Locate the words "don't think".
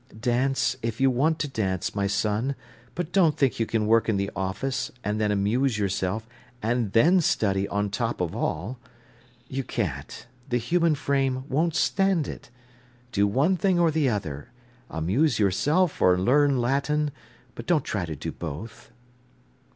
3.11-3.59